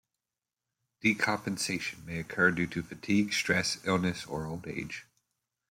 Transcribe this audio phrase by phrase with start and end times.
[1.03, 5.05] Decompensation may occur due to fatigue, stress, illness, or old age.